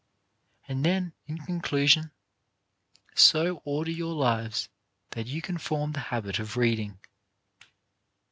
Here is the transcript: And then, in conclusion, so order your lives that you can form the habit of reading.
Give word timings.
And 0.67 0.83
then, 0.83 1.13
in 1.27 1.37
conclusion, 1.37 2.09
so 3.13 3.61
order 3.65 3.91
your 3.91 4.15
lives 4.15 4.67
that 5.11 5.27
you 5.27 5.43
can 5.43 5.59
form 5.59 5.91
the 5.91 5.99
habit 6.09 6.39
of 6.39 6.57
reading. 6.57 6.97